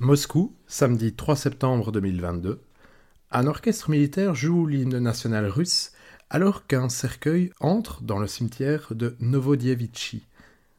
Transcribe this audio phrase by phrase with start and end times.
[0.00, 2.60] Moscou, samedi 3 septembre 2022.
[3.32, 5.90] Un orchestre militaire joue l'hymne national russe
[6.30, 10.24] alors qu'un cercueil entre dans le cimetière de Novodievitchi.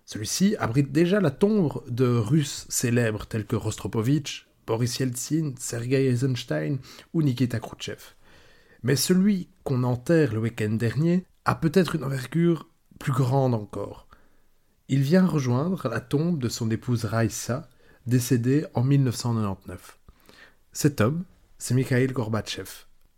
[0.05, 6.77] Celui-ci abrite déjà la tombe de Russes célèbres tels que Rostropovitch, Boris Yeltsin, Sergei Eisenstein
[7.13, 7.99] ou Nikita Khrouchtchev.
[8.83, 14.07] Mais celui qu'on enterre le week-end dernier a peut-être une envergure plus grande encore.
[14.88, 17.67] Il vient rejoindre la tombe de son épouse Raïssa,
[18.10, 19.98] décédée en 1999.
[20.73, 21.23] Cet homme,
[21.58, 22.70] c'est Mikhail Gorbatchev,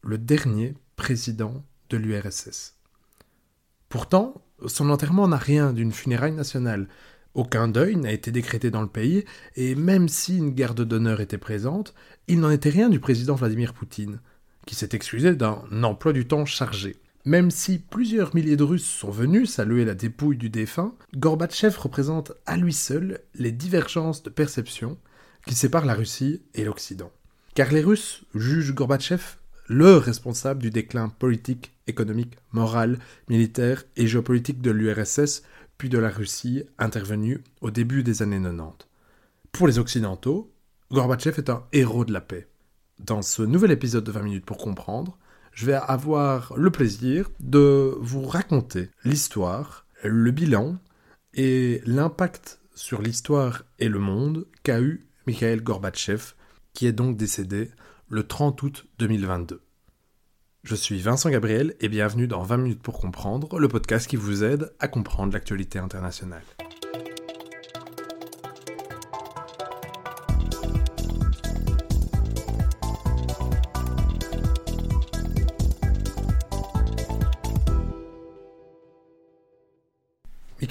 [0.03, 2.75] le dernier président de l'URSS.
[3.89, 6.87] Pourtant, son enterrement n'a rien d'une funéraille nationale.
[7.33, 11.37] Aucun deuil n'a été décrété dans le pays, et même si une garde d'honneur était
[11.37, 11.93] présente,
[12.27, 14.19] il n'en était rien du président Vladimir Poutine,
[14.65, 16.97] qui s'est excusé d'un emploi du temps chargé.
[17.23, 22.31] Même si plusieurs milliers de Russes sont venus saluer la dépouille du défunt, Gorbatchev représente
[22.47, 24.97] à lui seul les divergences de perception
[25.45, 27.11] qui séparent la Russie et l'Occident.
[27.53, 29.21] Car les Russes jugent Gorbatchev
[29.67, 32.97] le responsable du déclin politique, économique, moral,
[33.29, 35.43] militaire et géopolitique de l'URSS
[35.77, 38.87] puis de la Russie intervenu au début des années 90.
[39.51, 40.51] Pour les Occidentaux,
[40.91, 42.47] Gorbatchev est un héros de la paix.
[42.99, 45.17] Dans ce nouvel épisode de 20 minutes pour comprendre,
[45.51, 50.77] je vais avoir le plaisir de vous raconter l'histoire, le bilan
[51.33, 56.33] et l'impact sur l'histoire et le monde qu'a eu Mikhail Gorbatchev,
[56.73, 57.71] qui est donc décédé
[58.09, 59.61] le 30 août 2022.
[60.63, 64.43] Je suis Vincent Gabriel et bienvenue dans 20 minutes pour comprendre, le podcast qui vous
[64.43, 66.43] aide à comprendre l'actualité internationale.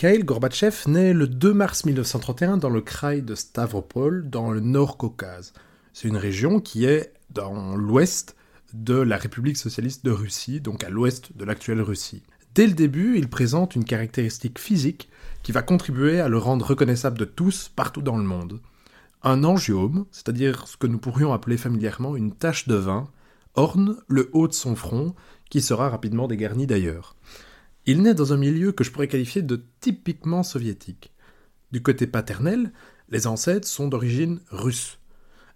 [0.02, 5.52] Mikhail Gorbatchev naît le 2 mars 1931 dans le Kraï de Stavropol, dans le Nord-Caucase.
[5.92, 8.34] C'est une région qui est dans l'ouest
[8.72, 12.22] de la République socialiste de Russie, donc à l'ouest de l'actuelle Russie.
[12.54, 15.10] Dès le début, il présente une caractéristique physique
[15.42, 18.58] qui va contribuer à le rendre reconnaissable de tous partout dans le monde.
[19.22, 23.10] Un angiome, c'est-à-dire ce que nous pourrions appeler familièrement une tache de vin,
[23.54, 25.14] orne le haut de son front,
[25.50, 27.16] qui sera rapidement dégarni d'ailleurs.
[27.90, 31.12] Il naît dans un milieu que je pourrais qualifier de typiquement soviétique.
[31.72, 32.70] Du côté paternel,
[33.08, 35.00] les ancêtres sont d'origine russe.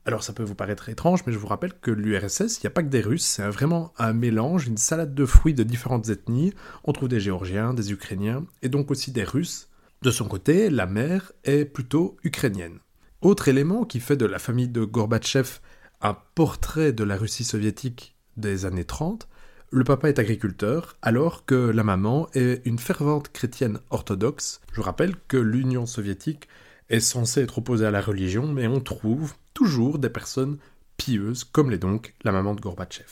[0.04, 2.70] Alors ça peut vous paraître étrange, mais je vous rappelle que l'URSS, il n'y a
[2.70, 6.52] pas que des Russes, c'est vraiment un mélange, une salade de fruits de différentes ethnies.
[6.82, 9.68] On trouve des Géorgiens, des Ukrainiens, et donc aussi des Russes.
[10.02, 12.80] De son côté, la mère est plutôt ukrainienne.
[13.22, 15.60] Autre élément qui fait de la famille de Gorbatchev
[16.02, 19.28] un portrait de la Russie soviétique des années 30,
[19.74, 24.60] le papa est agriculteur, alors que la maman est une fervente chrétienne orthodoxe.
[24.72, 26.46] Je rappelle que l'Union soviétique
[26.90, 30.58] est censée être opposée à la religion, mais on trouve toujours des personnes
[30.96, 33.08] pieuses, comme l'est donc la maman de Gorbatchev.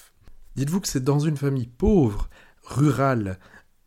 [0.54, 2.30] Dites-vous que c'est dans une famille pauvre,
[2.62, 3.40] rurale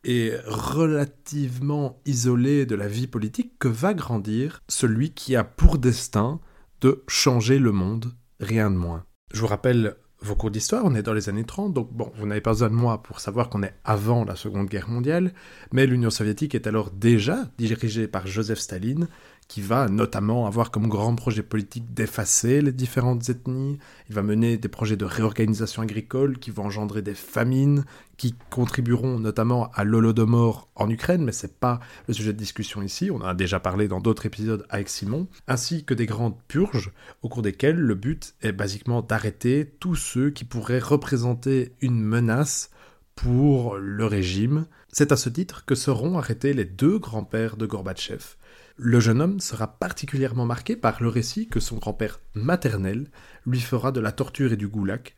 [0.04, 6.40] et relativement isolée de la vie politique que va grandir celui qui a pour destin
[6.82, 9.06] de changer le monde, rien de moins.
[9.32, 12.26] Je vous rappelle vos cours d'histoire, on est dans les années 30, donc bon, vous
[12.26, 15.32] n'avez pas besoin de moi pour savoir qu'on est avant la Seconde Guerre mondiale,
[15.72, 19.08] mais l'Union soviétique est alors déjà dirigée par Joseph Staline,
[19.48, 23.78] qui va notamment avoir comme grand projet politique d'effacer les différentes ethnies.
[24.08, 27.84] Il va mener des projets de réorganisation agricole qui vont engendrer des famines,
[28.16, 33.10] qui contribueront notamment à l'Holodomor en Ukraine, mais c'est pas le sujet de discussion ici.
[33.10, 36.90] On en a déjà parlé dans d'autres épisodes avec Simon, ainsi que des grandes purges
[37.22, 42.70] au cours desquelles le but est basiquement d'arrêter tous ceux qui pourraient représenter une menace
[43.14, 44.66] pour le régime.
[44.88, 48.36] C'est à ce titre que seront arrêtés les deux grands-pères de Gorbatchev,
[48.76, 53.10] le jeune homme sera particulièrement marqué par le récit que son grand-père maternel
[53.46, 55.14] lui fera de la torture et du goulag,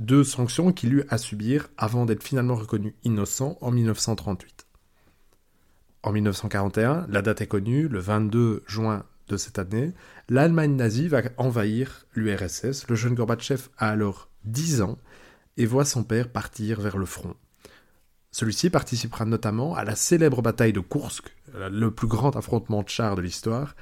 [0.00, 4.66] deux sanctions qu'il eut à subir avant d'être finalement reconnu innocent en 1938.
[6.02, 9.92] En 1941, la date est connue, le 22 juin de cette année,
[10.28, 12.86] l'Allemagne nazie va envahir l'URSS.
[12.88, 14.98] Le jeune Gorbatchev a alors 10 ans
[15.56, 17.34] et voit son père partir vers le front.
[18.30, 23.16] Celui-ci participera notamment à la célèbre bataille de Kursk, le plus grand affrontement de chars
[23.16, 23.74] de l'histoire,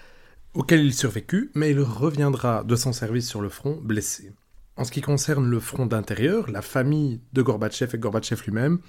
[0.55, 4.33] auquel il survécut, mais il reviendra de son service sur le front blessé.
[4.77, 8.81] En ce qui concerne le front d'intérieur, la famille de Gorbatchev et Gorbatchev lui-même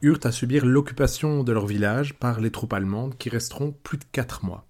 [0.00, 4.04] eurent à subir l'occupation de leur village par les troupes allemandes qui resteront plus de
[4.10, 4.66] quatre mois.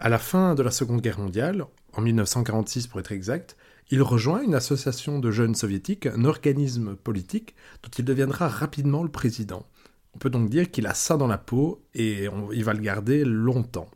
[0.00, 3.56] À la fin de la Seconde Guerre mondiale, en 1946 pour être exact,
[3.90, 9.08] il rejoint une association de jeunes soviétiques, un organisme politique dont il deviendra rapidement le
[9.08, 9.66] président.
[10.14, 13.24] On peut donc dire qu'il a ça dans la peau et il va le garder
[13.24, 13.88] longtemps.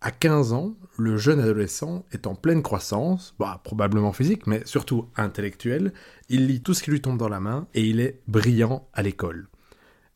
[0.00, 5.08] À 15 ans, le jeune adolescent est en pleine croissance, bah, probablement physique, mais surtout
[5.16, 5.94] intellectuelle.
[6.28, 9.02] Il lit tout ce qui lui tombe dans la main et il est brillant à
[9.02, 9.48] l'école.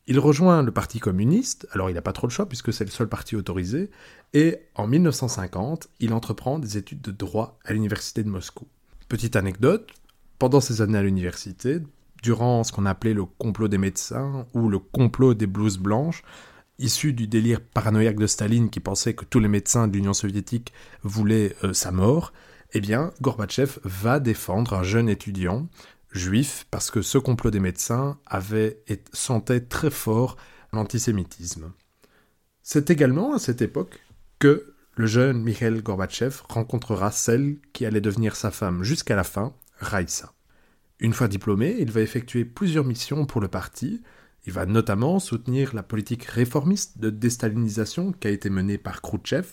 [0.05, 2.89] Il rejoint le Parti communiste, alors il n'a pas trop le choix puisque c'est le
[2.89, 3.91] seul parti autorisé,
[4.33, 8.67] et en 1950, il entreprend des études de droit à l'université de Moscou.
[9.07, 9.91] Petite anecdote,
[10.39, 11.79] pendant ses années à l'université,
[12.21, 16.23] durant ce qu'on appelait le complot des médecins ou le complot des blouses blanches,
[16.77, 20.73] issu du délire paranoïaque de Staline qui pensait que tous les médecins de l'Union soviétique
[21.03, 22.33] voulaient euh, sa mort,
[22.73, 25.67] eh bien, Gorbatchev va défendre un jeune étudiant
[26.11, 28.17] juif parce que ce complot des médecins
[29.11, 30.37] sentait très fort
[30.71, 31.71] l'antisémitisme.
[32.61, 33.99] C'est également à cette époque
[34.39, 39.53] que le jeune Mikhail Gorbatchev rencontrera celle qui allait devenir sa femme jusqu'à la fin,
[39.79, 40.33] Raïssa.
[40.99, 44.01] Une fois diplômé, il va effectuer plusieurs missions pour le parti,
[44.45, 49.45] il va notamment soutenir la politique réformiste de déstalinisation qui a été menée par Khrouchtchev.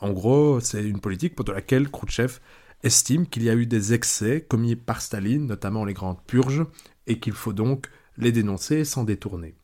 [0.00, 2.38] En gros, c'est une politique pour laquelle Khrouchtchev
[2.82, 6.64] estime qu'il y a eu des excès commis par Staline, notamment les grandes purges,
[7.06, 9.56] et qu'il faut donc les dénoncer sans détourner.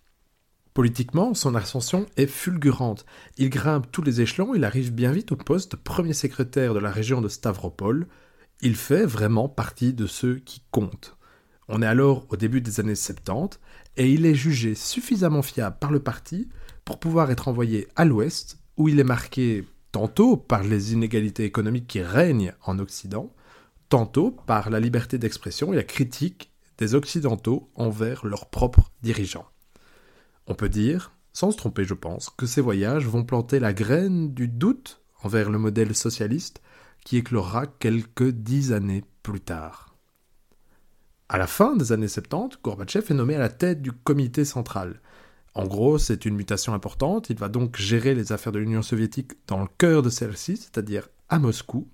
[0.73, 3.07] Politiquement, son ascension est fulgurante.
[3.37, 6.81] Il grimpe tous les échelons, il arrive bien vite au poste de premier secrétaire de
[6.81, 8.09] la région de Stavropol.
[8.61, 11.14] Il fait vraiment partie de ceux qui comptent.
[11.69, 13.59] On est alors au début des années 70
[13.97, 16.49] et il est jugé suffisamment fiable par le parti
[16.85, 21.87] pour pouvoir être envoyé à l'Ouest, où il est marqué tantôt par les inégalités économiques
[21.87, 23.33] qui règnent en Occident,
[23.89, 29.47] tantôt par la liberté d'expression et la critique des Occidentaux envers leurs propres dirigeants.
[30.47, 34.35] On peut dire, sans se tromper je pense, que ces voyages vont planter la graine
[34.35, 36.61] du doute envers le modèle socialiste
[37.05, 39.84] qui éclora quelques dix années plus tard.
[41.35, 45.01] À la fin des années 70, Gorbatchev est nommé à la tête du comité central.
[45.55, 49.33] En gros, c'est une mutation importante, il va donc gérer les affaires de l'Union soviétique
[49.49, 51.89] dans le cœur de celle-ci, c'est-à-dire à Moscou,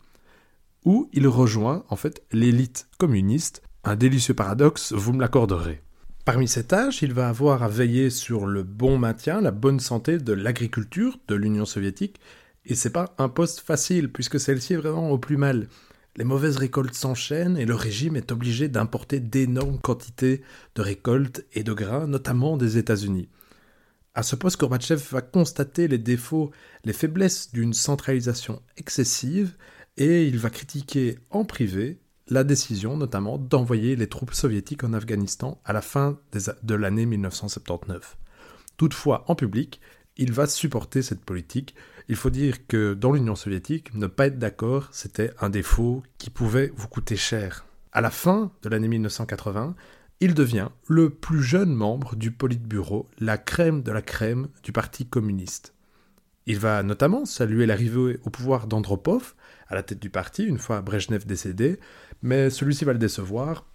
[0.84, 3.62] où il rejoint en fait l'élite communiste.
[3.82, 5.80] Un délicieux paradoxe, vous me l'accorderez.
[6.26, 10.18] Parmi ces tâches, il va avoir à veiller sur le bon maintien, la bonne santé
[10.18, 12.20] de l'agriculture de l'Union soviétique,
[12.66, 15.68] et c'est pas un poste facile puisque celle-ci est vraiment au plus mal.
[16.16, 20.42] Les mauvaises récoltes s'enchaînent et le régime est obligé d'importer d'énormes quantités
[20.74, 23.28] de récoltes et de grains, notamment des États-Unis.
[24.14, 26.50] À ce poste, Gorbatchev va constater les défauts,
[26.84, 29.56] les faiblesses d'une centralisation excessive
[29.96, 35.60] et il va critiquer en privé la décision notamment d'envoyer les troupes soviétiques en Afghanistan
[35.64, 36.18] à la fin
[36.62, 38.16] de l'année 1979.
[38.76, 39.80] Toutefois, en public,
[40.16, 41.74] il va supporter cette politique
[42.10, 46.28] il faut dire que dans l'Union soviétique, ne pas être d'accord, c'était un défaut qui
[46.28, 47.64] pouvait vous coûter cher.
[47.92, 49.76] À la fin de l'année 1980,
[50.18, 55.06] il devient le plus jeune membre du Politburo, la crème de la crème du Parti
[55.06, 55.72] communiste.
[56.46, 59.36] Il va notamment saluer l'arrivée au pouvoir d'Andropov,
[59.68, 61.78] à la tête du parti, une fois Brejnev décédé,
[62.22, 63.66] mais celui-ci va le décevoir.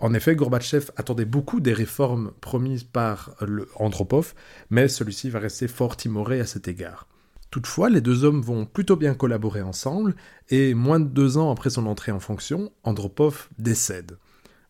[0.00, 3.34] En effet, Gorbatchev attendait beaucoup des réformes promises par
[3.76, 4.32] Andropov,
[4.70, 7.06] mais celui-ci va rester fort timoré à cet égard.
[7.50, 10.14] Toutefois, les deux hommes vont plutôt bien collaborer ensemble,
[10.50, 14.18] et moins de deux ans après son entrée en fonction, Andropov décède.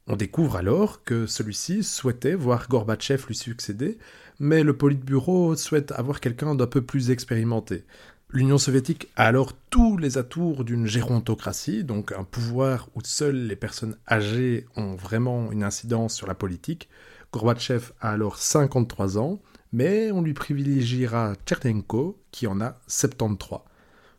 [0.06, 3.98] On découvre alors que celui-ci souhaitait voir Gorbatchev lui succéder,
[4.38, 7.84] mais le Politburo souhaite avoir quelqu'un d'un peu plus expérimenté.
[8.30, 13.56] L'Union soviétique a alors tous les atours d'une gérontocratie, donc un pouvoir où seules les
[13.56, 16.88] personnes âgées ont vraiment une incidence sur la politique.
[17.32, 19.40] Gorbatchev a alors 53 ans,
[19.72, 23.60] mais on lui privilégiera Tchernenko, qui en a 73.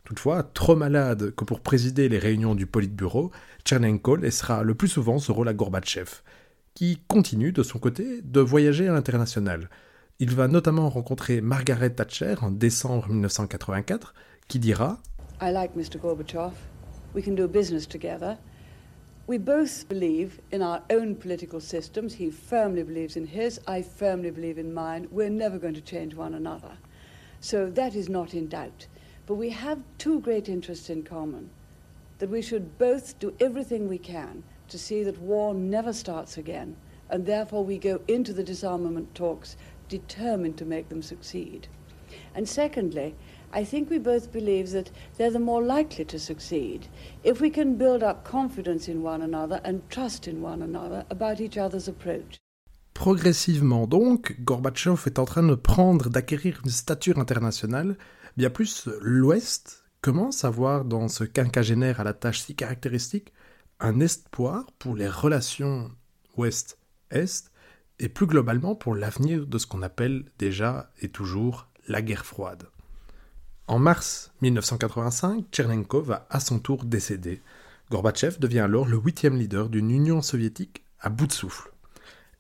[0.03, 3.32] Toutefois, trop malade que pour présider les réunions du Politburo,
[3.63, 6.22] Tchernenko laissera le plus souvent ce rôle à Gorbatchev,
[6.74, 9.70] qui continue de son côté de voyager à l'international.
[10.20, 14.13] Il va notamment rencontrer Margaret Thatcher en décembre 1984,
[14.48, 15.00] qui dira
[15.41, 16.00] I like Mr.
[16.01, 16.53] Gorbachev.
[17.15, 18.38] We can do business together.
[19.30, 22.16] We both believe in our own political systems.
[22.16, 25.08] He firmly believes in his, I firmly believe in mine.
[25.12, 26.72] We're never going to change one another.
[27.40, 28.88] So that is not in doubt.
[29.28, 31.52] But we have two great interests in common
[32.18, 36.76] that we should both do everything we can to see that war never starts again,
[37.12, 39.58] and therefore we go into the disarmament talks
[39.90, 41.68] determined to make them succeed.
[42.34, 43.14] And secondly,
[43.53, 46.88] I think we both believe that they're the more likely to succeed
[47.24, 51.41] if we can build up confidence in one another and trust in one another about
[51.41, 52.39] each other's approach.
[52.94, 57.98] Progressivement donc, Gorbatchev est en train de prendre, d'acquérir une stature internationale.
[58.38, 63.34] Bien plus, l'Ouest commence à voir dans ce quinquagénaire à la tâche si caractéristique
[63.79, 65.89] un espoir pour les relations
[66.38, 67.51] Ouest-Est
[68.00, 72.68] et plus globalement pour l'avenir de ce qu'on appelle déjà et toujours la guerre froide.
[73.70, 77.40] En mars 1985, Tchernenko va à son tour décéder.
[77.92, 81.72] Gorbatchev devient alors le huitième leader d'une Union soviétique à bout de souffle.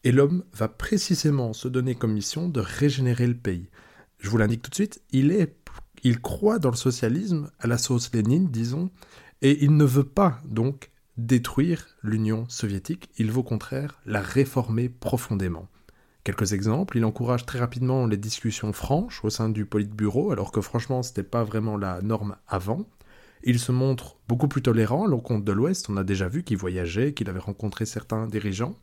[0.03, 3.69] Et l'homme va précisément se donner comme mission de régénérer le pays.
[4.17, 5.55] Je vous l'indique tout de suite, il, est,
[6.01, 8.89] il croit dans le socialisme à la sauce Lénine, disons,
[9.43, 14.89] et il ne veut pas donc détruire l'Union soviétique, il veut au contraire la réformer
[14.89, 15.67] profondément.
[16.23, 20.61] Quelques exemples, il encourage très rapidement les discussions franches au sein du Politburo, alors que
[20.61, 22.85] franchement ce n'était pas vraiment la norme avant.
[23.43, 26.57] Il se montre beaucoup plus tolérant à l'encontre de l'Ouest, on a déjà vu qu'il
[26.57, 28.75] voyageait, qu'il avait rencontré certains dirigeants.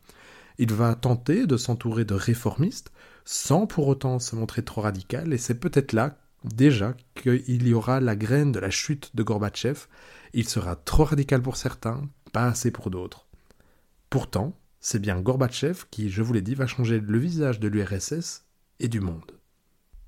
[0.57, 2.91] Il va tenter de s'entourer de réformistes,
[3.23, 7.99] sans pour autant se montrer trop radical, et c'est peut-être là déjà qu'il y aura
[7.99, 9.85] la graine de la chute de Gorbatchev.
[10.33, 12.01] Il sera trop radical pour certains,
[12.33, 13.27] pas assez pour d'autres.
[14.09, 14.57] Pourtant,
[14.89, 18.45] c'est bien Gorbatchev qui, je vous l'ai dit, va changer le visage de l'URSS
[18.79, 19.33] et du monde.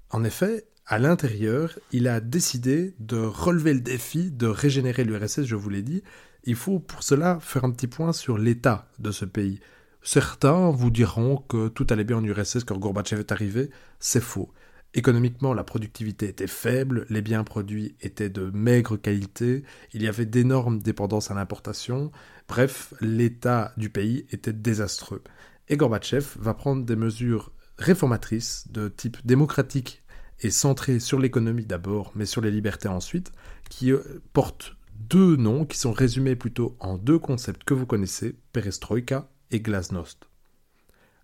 [0.09, 5.57] En effet, à l'intérieur, il a décidé de relever le défi de régénérer l'URSS, je
[5.57, 6.01] vous l'ai dit.
[6.45, 9.59] Il faut pour cela faire un petit point sur l'état de ce pays.
[10.01, 13.71] Certains vous diront que tout allait bien en URSS quand Gorbatchev est arrivé.
[13.99, 14.49] C'est faux.
[14.95, 20.25] Économiquement, la productivité était faible, les biens produits étaient de maigre qualité, il y avait
[20.25, 22.11] d'énormes dépendances à l'importation,
[22.47, 25.23] bref, l'état du pays était désastreux.
[25.67, 30.03] Et Gorbatchev va prendre des mesures réformatrices de type démocratique
[30.41, 33.31] et centrées sur l'économie d'abord, mais sur les libertés ensuite,
[33.69, 34.01] qui euh,
[34.33, 39.59] portent deux noms qui sont résumés plutôt en deux concepts que vous connaissez, perestroïka et
[39.59, 40.27] glasnost.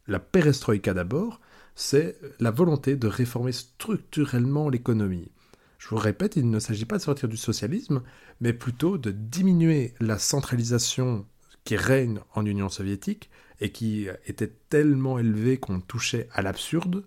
[0.07, 1.41] La perestroïka d'abord,
[1.75, 5.29] c'est la volonté de réformer structurellement l'économie.
[5.77, 8.01] Je vous répète, il ne s'agit pas de sortir du socialisme,
[8.41, 11.25] mais plutôt de diminuer la centralisation
[11.65, 13.29] qui règne en Union soviétique
[13.59, 17.03] et qui était tellement élevée qu'on touchait à l'absurde.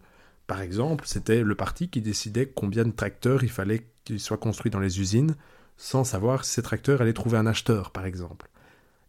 [0.47, 4.71] Par exemple, c'était le parti qui décidait combien de tracteurs il fallait qu'ils soient construits
[4.71, 5.35] dans les usines,
[5.77, 8.49] sans savoir si ces tracteurs allaient trouver un acheteur, par exemple.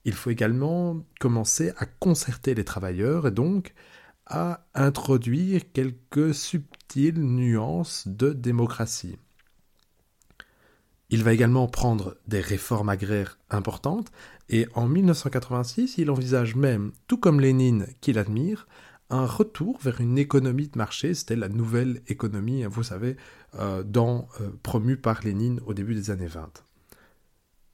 [0.05, 3.73] Il faut également commencer à concerter les travailleurs et donc
[4.29, 9.17] à introduire quelques subtiles nuances de démocratie.
[11.09, 14.11] Il va également prendre des réformes agraires importantes
[14.47, 18.67] et en 1986, il envisage même, tout comme Lénine qu'il admire,
[19.09, 23.17] un retour vers une économie de marché, c'était la nouvelle économie, vous savez,
[23.55, 26.63] euh, euh, promue par Lénine au début des années 20.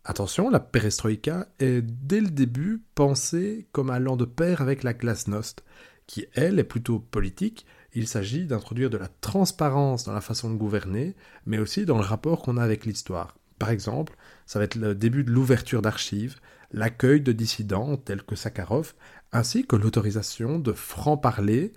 [0.06, 5.64] Attention, la perestroïka est dès le début pensée comme allant de pair avec la glasnost,
[6.08, 7.66] qui, elle, est plutôt politique.
[7.94, 12.04] Il s'agit d'introduire de la transparence dans la façon de gouverner, mais aussi dans le
[12.04, 13.38] rapport qu'on a avec l'histoire.
[13.60, 16.40] Par exemple, ça va être le début de l'ouverture d'archives,
[16.72, 18.94] l'accueil de dissidents tels que Sakharov,
[19.32, 21.74] ainsi que l'autorisation de franc-parler,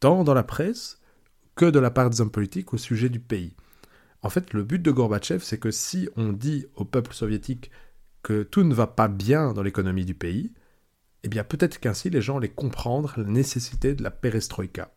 [0.00, 0.98] tant dans la presse
[1.54, 3.54] que de la part des hommes politiques au sujet du pays.
[4.22, 7.70] En fait, le but de Gorbatchev, c'est que si on dit au peuple soviétique
[8.22, 10.52] que tout ne va pas bien dans l'économie du pays,
[11.22, 14.90] eh bien peut-être qu'ainsi les gens allaient comprendre la nécessité de la perestroïka.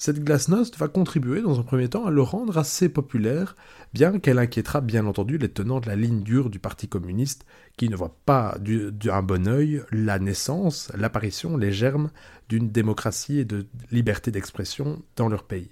[0.00, 3.56] Cette glasnost va contribuer dans un premier temps à le rendre assez populaire,
[3.92, 7.44] bien qu'elle inquiétera bien entendu les tenants de la ligne dure du Parti communiste,
[7.76, 12.12] qui ne voient pas d'un bon œil la naissance, l'apparition, les germes
[12.48, 15.70] d'une démocratie et de liberté d'expression dans leur pays.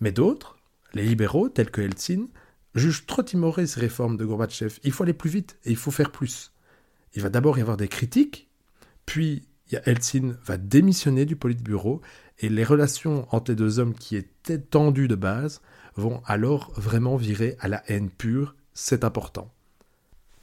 [0.00, 0.56] Mais d'autres,
[0.94, 2.28] les libéraux tels que Helsin,
[2.76, 4.78] jugent trop timorées ces réformes de Gorbatchev.
[4.84, 6.52] Il faut aller plus vite et il faut faire plus.
[7.14, 8.48] Il va d'abord y avoir des critiques
[9.10, 9.42] puis
[9.86, 12.00] Helsin va démissionner du Politburo
[12.38, 15.62] et les relations entre les deux hommes qui étaient tendues de base
[15.96, 19.52] vont alors vraiment virer à la haine pure, c'est important.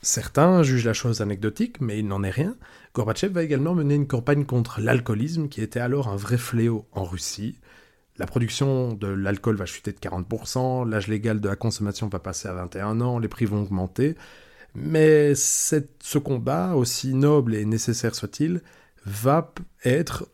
[0.01, 2.57] Certains jugent la chose anecdotique, mais il n'en est rien.
[2.93, 7.05] Gorbatchev va également mener une campagne contre l'alcoolisme qui était alors un vrai fléau en
[7.05, 7.57] Russie.
[8.17, 12.49] La production de l'alcool va chuter de 40%, l'âge légal de la consommation va passer
[12.49, 14.17] à 21 ans, les prix vont augmenter,
[14.79, 18.61] mais ce combat, aussi noble et nécessaire soit-il,
[19.05, 19.51] va
[19.83, 20.29] être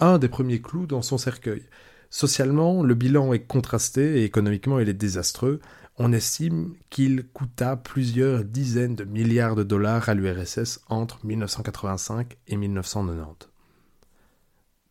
[0.00, 1.62] un des premiers clous dans son cercueil.
[2.10, 5.60] Socialement, le bilan est contrasté et économiquement, il est désastreux.
[5.96, 12.56] On estime qu'il coûta plusieurs dizaines de milliards de dollars à l'URSS entre 1985 et
[12.56, 13.48] 1990.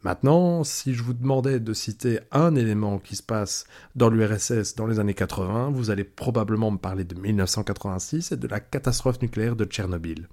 [0.07, 3.65] Maintenant, si je vous demandais de citer un élément qui se passe
[3.97, 8.47] dans l'URSS dans les années 80, vous allez probablement me parler de 1986 et de
[8.47, 10.29] la catastrophe nucléaire de Tchernobyl.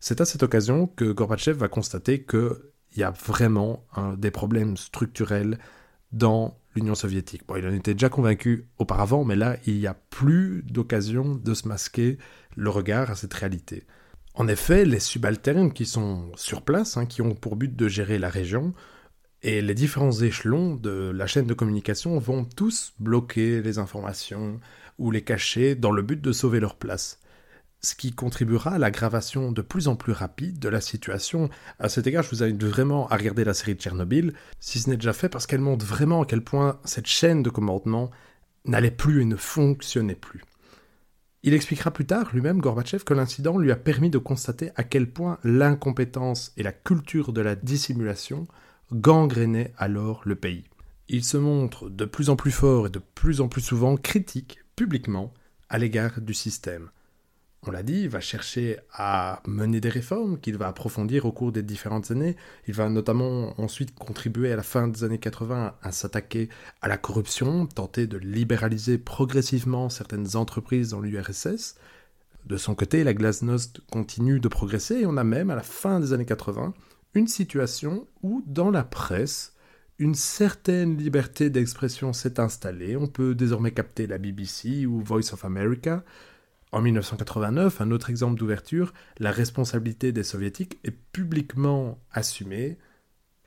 [0.00, 2.56] C'est à cette occasion que Gorbatchev va constater qu'il
[2.96, 3.86] y a vraiment
[4.18, 5.60] des problèmes structurels
[6.10, 7.46] dans l'Union soviétique.
[7.46, 11.54] Bon, il en était déjà convaincu auparavant, mais là, il n'y a plus d'occasion de
[11.54, 12.18] se masquer
[12.56, 13.84] le regard à cette réalité.
[14.34, 18.18] En effet, les subalternes qui sont sur place, hein, qui ont pour but de gérer
[18.18, 18.74] la région,
[19.46, 24.58] Et les différents échelons de la chaîne de communication vont tous bloquer les informations
[24.98, 27.20] ou les cacher dans le but de sauver leur place
[27.80, 31.48] ce qui contribuera à l'aggravation de plus en plus rapide de la situation.
[31.78, 34.90] À cet égard, je vous invite vraiment à regarder la série de Tchernobyl, si ce
[34.90, 38.10] n'est déjà fait, parce qu'elle montre vraiment à quel point cette chaîne de commandement
[38.64, 40.42] n'allait plus et ne fonctionnait plus.
[41.44, 45.08] Il expliquera plus tard lui-même, Gorbatchev, que l'incident lui a permis de constater à quel
[45.08, 48.48] point l'incompétence et la culture de la dissimulation
[48.92, 50.64] gangrénaient alors le pays.
[51.08, 54.58] Il se montre de plus en plus fort et de plus en plus souvent critique,
[54.74, 55.32] publiquement,
[55.68, 56.90] à l'égard du système
[57.66, 61.52] on l'a dit, il va chercher à mener des réformes qu'il va approfondir au cours
[61.52, 62.36] des différentes années.
[62.68, 66.48] Il va notamment ensuite contribuer à la fin des années 80 à s'attaquer
[66.80, 71.76] à la corruption, tenter de libéraliser progressivement certaines entreprises dans l'URSS.
[72.44, 75.98] De son côté, la glasnost continue de progresser et on a même, à la fin
[75.98, 76.72] des années 80,
[77.16, 79.54] une situation où, dans la presse,
[79.98, 82.96] une certaine liberté d'expression s'est installée.
[82.96, 86.04] On peut désormais capter la BBC ou Voice of America,
[86.72, 92.76] en 1989, un autre exemple d'ouverture, la responsabilité des soviétiques est publiquement assumée,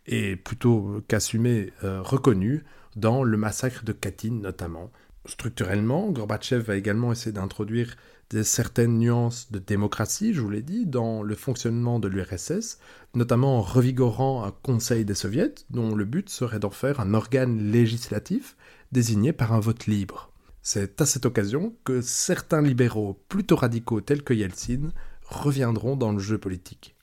[0.07, 2.63] et plutôt qu'assumée, euh, reconnue,
[2.95, 4.89] dans le massacre de Katyn notamment.
[5.25, 7.97] Structurellement, Gorbatchev va également essayer d'introduire
[8.29, 12.77] des certaines nuances de démocratie, je vous l'ai dit, dans le fonctionnement de l'URSS,
[13.15, 17.71] notamment en revigorant un Conseil des soviets, dont le but serait d'en faire un organe
[17.71, 18.55] législatif
[18.91, 20.31] désigné par un vote libre.
[20.62, 24.91] C'est à cette occasion que certains libéraux plutôt radicaux tels que Yeltsin
[25.24, 26.95] reviendront dans le jeu politique.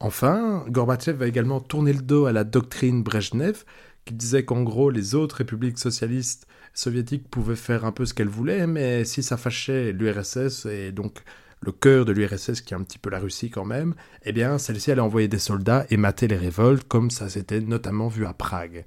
[0.00, 3.64] Enfin, Gorbatchev va également tourner le dos à la doctrine Brezhnev,
[4.04, 8.28] qui disait qu'en gros les autres républiques socialistes soviétiques pouvaient faire un peu ce qu'elles
[8.28, 11.22] voulaient, mais si ça fâchait l'URSS et donc
[11.60, 13.94] le cœur de l'URSS qui est un petit peu la Russie quand même,
[14.24, 18.08] eh bien celle-ci allait envoyer des soldats et mater les révoltes comme ça s'était notamment
[18.08, 18.84] vu à Prague.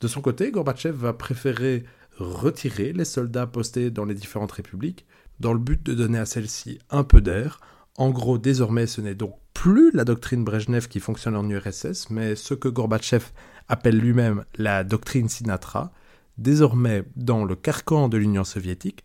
[0.00, 1.84] De son côté, Gorbatchev va préférer
[2.16, 5.06] retirer les soldats postés dans les différentes républiques,
[5.40, 7.60] dans le but de donner à celles-ci un peu d'air.
[7.96, 12.34] En gros, désormais, ce n'est donc plus la doctrine Brejnev qui fonctionne en URSS, mais
[12.34, 13.26] ce que Gorbatchev
[13.70, 15.92] appelle lui-même la doctrine Sinatra.
[16.38, 19.04] Désormais, dans le carcan de l'Union soviétique,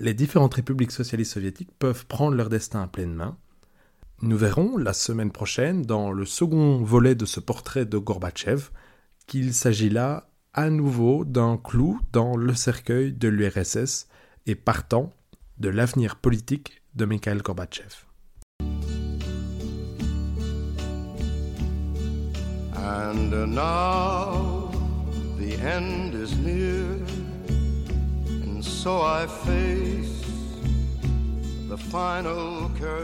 [0.00, 3.38] les différentes républiques socialistes soviétiques peuvent prendre leur destin à pleine main.
[4.22, 8.70] Nous verrons la semaine prochaine, dans le second volet de ce portrait de Gorbatchev,
[9.26, 14.08] qu'il s'agit là à nouveau d'un clou dans le cercueil de l'URSS
[14.46, 15.12] et partant
[15.58, 18.09] de l'avenir politique de Mikhail Gorbatchev.
[22.90, 24.68] And now
[25.38, 26.98] the end is near,
[28.42, 30.20] and so I face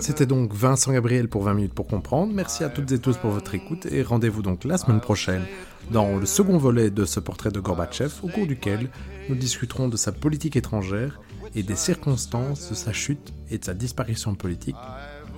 [0.00, 2.32] c'était donc Vincent Gabriel pour 20 minutes pour comprendre.
[2.34, 5.42] Merci à toutes et tous pour votre écoute et rendez-vous donc la semaine prochaine
[5.90, 8.90] dans le second volet de ce portrait de Gorbatchev au cours duquel
[9.28, 11.20] nous discuterons de sa politique étrangère
[11.54, 14.76] et des circonstances de sa chute et de sa disparition politique.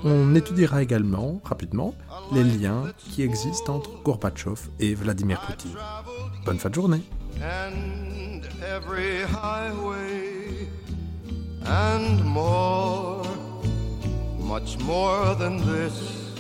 [0.04, 1.94] On étudiera également, rapidement,
[2.32, 5.76] les liens qui existent entre Gorbatchev et Vladimir Poutine.
[6.44, 7.02] Bonne fin de journée
[11.68, 12.24] and
[14.38, 16.32] much more than this.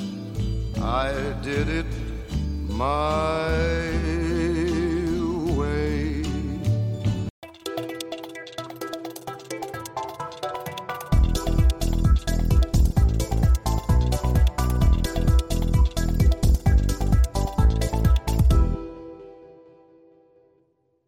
[0.80, 1.86] I did it